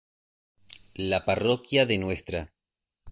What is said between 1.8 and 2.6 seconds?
de Ntra.